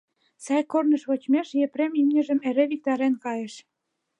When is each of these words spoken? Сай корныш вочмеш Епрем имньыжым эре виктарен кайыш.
Сай 0.43 0.61
корныш 0.71 1.03
вочмеш 1.09 1.47
Епрем 1.65 1.91
имньыжым 1.99 2.39
эре 2.49 2.65
виктарен 2.71 3.13
кайыш. 3.23 3.53